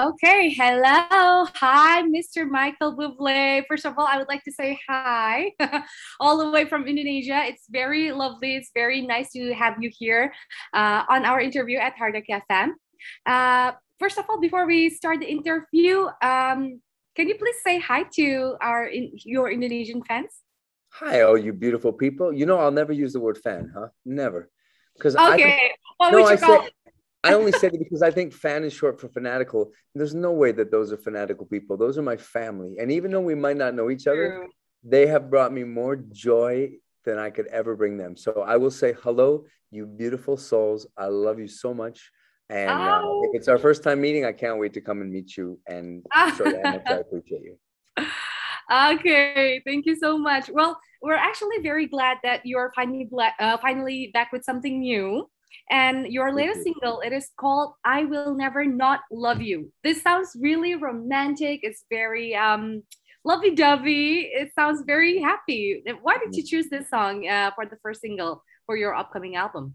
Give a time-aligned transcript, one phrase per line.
[0.00, 1.44] Okay, hello.
[1.60, 2.48] Hi, Mr.
[2.48, 3.66] Michael Bublé.
[3.68, 5.52] First of all, I would like to say hi
[6.20, 7.44] all the way from Indonesia.
[7.44, 8.56] It's very lovely.
[8.56, 10.32] It's very nice to have you here
[10.72, 12.70] uh, on our interview at Hard Rock FM.
[13.26, 16.80] Uh, first of all, before we start the interview, um,
[17.14, 20.32] can you please say hi to our in, your Indonesian fans?
[20.94, 22.32] Hi, all you beautiful people.
[22.32, 23.88] You know, I'll never use the word fan, huh?
[24.06, 24.48] Never.
[24.96, 26.70] Because okay, I, what no, would you I call say,
[27.22, 29.72] I only said it because I think fan is short for fanatical.
[29.94, 31.76] There's no way that those are fanatical people.
[31.76, 32.76] Those are my family.
[32.80, 34.48] And even though we might not know each other, True.
[34.84, 36.72] they have brought me more joy
[37.04, 38.16] than I could ever bring them.
[38.16, 40.86] So I will say hello, you beautiful souls.
[40.96, 42.10] I love you so much.
[42.48, 43.22] And uh, oh.
[43.24, 46.04] if it's our first time meeting, I can't wait to come and meet you and
[46.36, 47.56] show you how much I appreciate you.
[48.70, 50.48] Okay, thank you so much.
[50.48, 55.28] Well, we're actually very glad that you're finally uh, finally back with something new.
[55.70, 60.36] And your latest single, it is called "I Will Never Not Love You." This sounds
[60.40, 61.60] really romantic.
[61.62, 62.82] It's very um,
[63.24, 64.30] lovey-dovey.
[64.32, 65.82] It sounds very happy.
[66.02, 66.48] Why did you mm.
[66.48, 69.74] choose this song uh, for the first single for your upcoming album?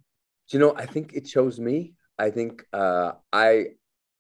[0.50, 0.76] Do you know?
[0.76, 1.94] I think it chose me.
[2.18, 3.68] I think uh, I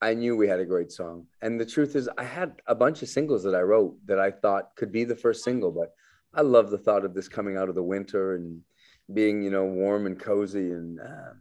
[0.01, 3.01] I knew we had a great song, and the truth is, I had a bunch
[3.01, 5.91] of singles that I wrote that I thought could be the first single, but
[6.33, 8.61] I love the thought of this coming out of the winter and
[9.13, 10.99] being, you know, warm and cozy and.
[10.99, 11.33] Uh,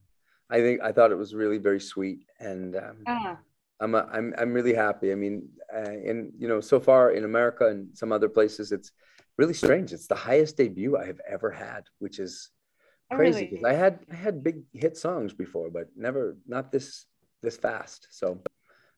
[0.51, 3.37] I think I thought it was really very sweet, and um, uh-huh.
[3.81, 5.11] I'm, a, I'm I'm really happy.
[5.11, 8.93] I mean, uh, and you know, so far in America and some other places, it's
[9.39, 9.93] really strange.
[9.93, 12.51] It's the highest debut I have ever had, which is
[13.11, 13.75] oh, crazy because really?
[13.75, 17.07] I had I had big hit songs before, but never not this
[17.43, 18.09] this fast.
[18.11, 18.41] So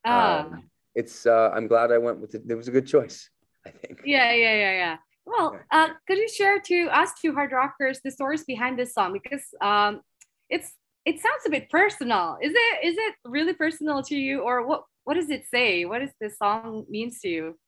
[0.05, 0.45] uh.
[0.51, 0.65] um,
[0.95, 2.43] it's uh, I'm glad I went with it.
[2.49, 3.31] It was a good choice,
[3.65, 4.03] I think.
[4.05, 4.97] Yeah, yeah, yeah, yeah.
[5.27, 9.13] Well, uh, could you share to us, two hard rockers, the stories behind this song?
[9.13, 10.01] Because um,
[10.49, 10.73] it's
[11.05, 12.39] it sounds a bit personal.
[12.41, 15.85] Is it is it really personal to you, or what what does it say?
[15.85, 17.59] What does this song means to you?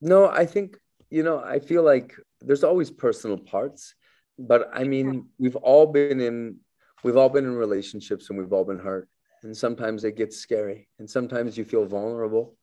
[0.00, 0.76] No, I think
[1.10, 1.42] you know.
[1.42, 3.94] I feel like there's always personal parts,
[4.38, 6.58] but I mean, we've all been in
[7.02, 9.08] we've all been in relationships and we've all been hurt,
[9.42, 12.56] and sometimes it gets scary, and sometimes you feel vulnerable,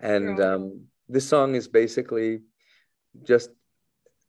[0.00, 2.40] and um, this song is basically
[3.22, 3.50] just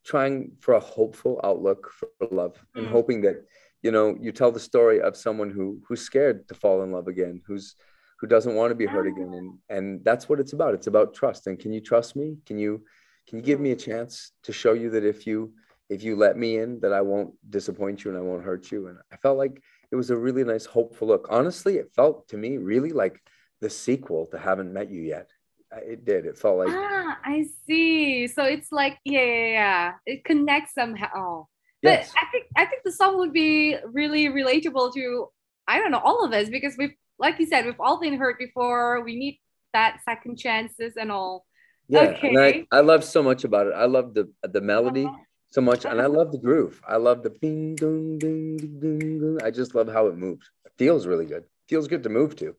[0.03, 2.91] trying for a hopeful outlook for love and mm.
[2.91, 3.45] hoping that
[3.81, 7.07] you know you tell the story of someone who who's scared to fall in love
[7.07, 7.75] again who's
[8.23, 10.73] who doesn't want to be hurt again and and that's what it's about.
[10.73, 12.37] It's about trust and can you trust me?
[12.45, 12.81] Can you
[13.27, 15.53] can you give me a chance to show you that if you
[15.89, 18.87] if you let me in that i won't disappoint you and i won't hurt you?
[18.87, 21.27] And i felt like it was a really nice hopeful look.
[21.29, 23.21] Honestly it felt to me really like
[23.59, 25.29] the sequel to haven't met you yet
[25.78, 29.91] it did it felt like ah i see so it's like yeah yeah, yeah.
[30.06, 31.45] it connects somehow
[31.84, 32.11] Yes.
[32.13, 35.28] But I think I think the song would be really relatable to
[35.67, 38.39] I don't know all of us because we've like you said we've all been hurt
[38.39, 39.01] before.
[39.03, 39.39] We need
[39.73, 41.45] that second chances and all.
[41.89, 42.29] Yeah, okay.
[42.29, 43.73] and I, I love so much about it.
[43.75, 45.17] I love the the melody uh-huh.
[45.50, 46.81] so much, and I love the groove.
[46.88, 49.39] I love the bing dong ding ding ding.
[49.44, 50.50] I just love how it moves.
[50.66, 51.44] It feels really good.
[51.44, 52.56] It feels good to move to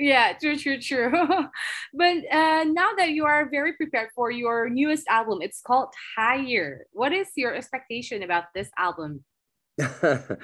[0.00, 1.12] yeah true true true.
[1.94, 6.86] But uh, now that you are very prepared for your newest album it's called higher.
[6.92, 9.24] What is your expectation about this album?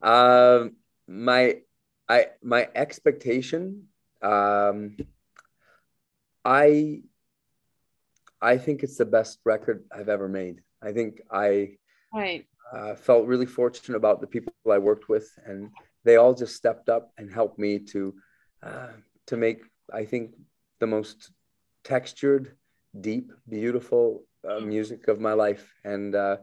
[0.00, 0.76] Um
[1.08, 1.56] my
[2.08, 3.84] i my expectation
[4.22, 4.96] um
[6.44, 7.00] i
[8.42, 10.60] i think it's the best record i've ever made.
[10.82, 11.76] I think i
[12.14, 12.46] right.
[12.72, 15.70] uh, felt really fortunate about the people i worked with and
[16.04, 18.14] they all just stepped up and helped me to
[18.62, 18.88] uh,
[19.26, 20.34] to make, I think,
[20.80, 21.30] the most
[21.84, 22.56] textured,
[22.98, 25.72] deep, beautiful uh, music of my life.
[25.84, 26.38] And uh,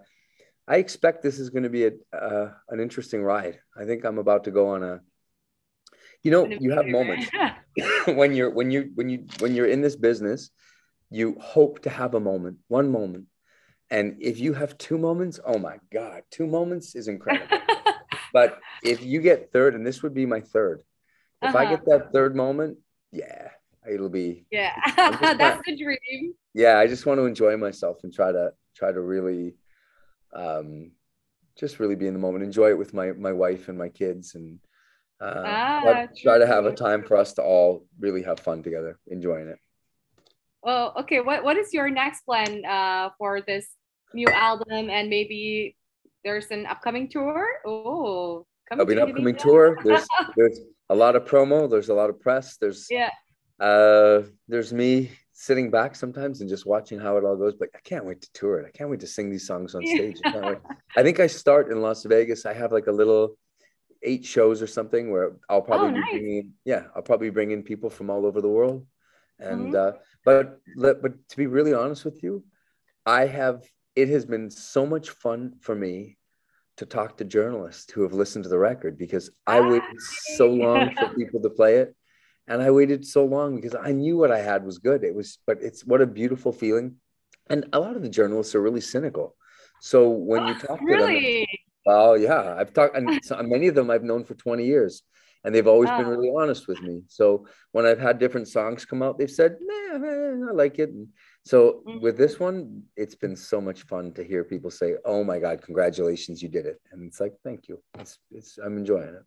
[0.68, 3.59] I expect this is going to be a, uh, an interesting ride.
[3.78, 5.02] I think I'm about to go on a.
[6.24, 7.30] You know, you have moments
[8.08, 10.50] when you're when you when you when you're in this business,
[11.09, 13.26] you hope to have a moment, one moment,
[13.90, 17.58] and if you have two moments, oh my God, two moments is incredible.
[18.34, 20.82] but if you get third, and this would be my third,
[21.41, 21.57] if uh-huh.
[21.57, 22.78] I get that third moment,
[23.12, 23.50] yeah,
[23.90, 24.75] it'll be yeah.
[24.96, 26.34] That's the dream.
[26.53, 29.55] Yeah, I just want to enjoy myself and try to try to really
[30.34, 30.91] um
[31.58, 34.35] just really be in the moment, enjoy it with my my wife and my kids
[34.35, 34.59] and
[35.22, 38.99] uh, ah, try to have a time for us to all really have fun together,
[39.08, 39.59] enjoying it.
[40.61, 41.22] Well, okay.
[41.22, 43.67] What what is your next plan uh, for this
[44.14, 45.78] new album and maybe
[46.23, 47.47] there's an upcoming tour?
[47.66, 49.78] Oh, there'll be an upcoming tour.
[49.84, 50.59] There's there's
[50.90, 51.70] a lot of promo.
[51.70, 52.58] There's a lot of press.
[52.58, 53.09] There's yeah.
[53.59, 57.56] Uh, there's me sitting back sometimes and just watching how it all goes.
[57.56, 58.66] But I can't wait to tour it.
[58.67, 60.20] I can't wait to sing these songs on stage.
[60.26, 60.58] I,
[60.97, 62.46] I think I start in Las Vegas.
[62.46, 63.38] I have like a little
[64.03, 66.11] eight shows or something where I'll probably oh, nice.
[66.11, 68.85] be bringing, yeah, I'll probably bring in people from all over the world.
[69.40, 69.97] And mm-hmm.
[69.97, 72.44] uh, but but to be really honest with you,
[73.06, 73.64] I have
[73.96, 76.18] it has been so much fun for me
[76.77, 80.01] to talk to journalists who have listened to the record because I ah, waited
[80.35, 81.95] so long for people to play it.
[82.47, 85.03] And I waited so long because I knew what I had was good.
[85.03, 86.95] It was, but it's what a beautiful feeling.
[87.49, 89.35] And a lot of the journalists are really cynical.
[89.81, 91.39] So when oh, you talk to really?
[91.39, 91.45] them,
[91.85, 93.07] well, yeah, I've talked, and
[93.49, 95.03] many of them I've known for 20 years
[95.45, 96.09] and they've always been ah.
[96.09, 97.03] really honest with me.
[97.07, 100.89] So when I've had different songs come out, they've said, nah, I like it.
[100.89, 101.07] And
[101.46, 102.02] so mm-hmm.
[102.02, 105.62] with this one, it's been so much fun to hear people say, "Oh my God,
[105.62, 109.26] congratulations, you did it!" And it's like, "Thank you." It's, it's I'm enjoying it.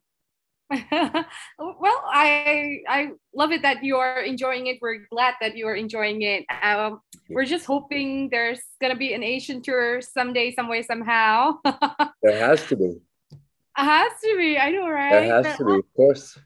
[1.59, 4.79] well, I I love it that you are enjoying it.
[4.83, 6.45] We're glad that you are enjoying it.
[6.61, 7.01] Um,
[7.31, 11.59] we're just hoping there's gonna be an Asian tour someday, some way, somehow.
[12.23, 12.99] there has to be.
[13.31, 14.59] It has to be.
[14.59, 15.13] I know, right?
[15.13, 16.37] There has to be, of course.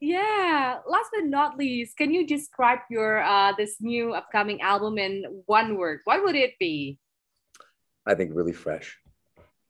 [0.00, 0.78] Yeah.
[0.86, 5.76] Last but not least, can you describe your uh this new upcoming album in one
[5.76, 6.00] word?
[6.04, 6.98] What would it be?
[8.06, 8.98] I think really fresh.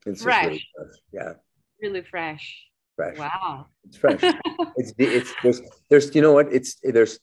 [0.05, 0.45] It's fresh.
[0.45, 0.95] Really fresh.
[1.11, 1.33] Yeah.
[1.81, 2.65] Really fresh.
[2.95, 3.17] Fresh.
[3.17, 3.67] Wow.
[3.85, 4.19] It's fresh.
[4.77, 7.19] it's it's there's, there's you know what it's there's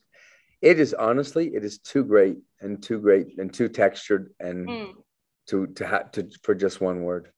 [0.62, 4.92] it is honestly it is too great and too great and too textured and mm.
[5.48, 7.30] to to have to for just one word.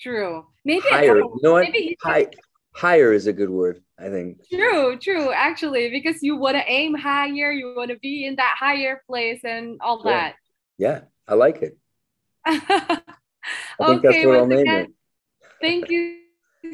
[0.00, 0.46] True.
[0.64, 1.18] Maybe higher.
[1.18, 1.62] You know what?
[1.62, 2.26] Maybe High,
[2.74, 3.82] higher is a good word.
[3.98, 4.38] I think.
[4.48, 5.32] True, true.
[5.32, 9.40] Actually, because you want to aim higher, you want to be in that higher place
[9.44, 10.10] and all yeah.
[10.10, 10.34] that.
[10.78, 11.78] Yeah, I like it.
[12.46, 12.58] I
[13.78, 14.90] think okay, that's what I'll name again, it.
[15.60, 16.18] Thank you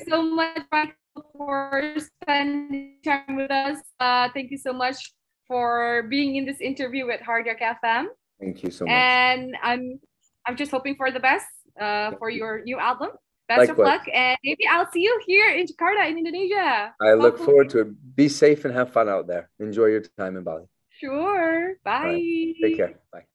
[0.09, 0.95] so much, Michael,
[1.37, 3.79] for spending time with us.
[3.99, 5.13] Uh, thank you so much
[5.47, 8.07] for being in this interview with Hard Rock FM.
[8.41, 8.93] Thank you so much.
[8.93, 10.01] And I'm
[10.47, 11.47] I'm just hoping for the best
[11.79, 13.11] uh, for your new album.
[13.51, 13.79] Best Likewise.
[13.81, 16.95] of luck, and maybe I'll see you here in Jakarta, in Indonesia.
[17.03, 18.15] I look forward to it.
[18.15, 19.51] Be safe and have fun out there.
[19.59, 20.71] Enjoy your time in Bali.
[21.03, 21.75] Sure.
[21.83, 22.15] Bye.
[22.15, 22.55] Right.
[22.63, 22.95] Take care.
[23.11, 23.27] Bye.